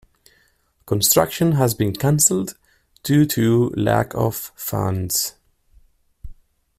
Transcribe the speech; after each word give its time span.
Construction 0.87 1.51
has 1.51 1.75
been 1.75 1.93
cancelled 1.93 2.57
due 3.03 3.23
to 3.27 3.69
lack 3.77 4.15
of 4.15 4.35
funds. 4.55 5.35